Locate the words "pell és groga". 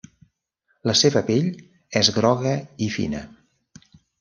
1.27-2.57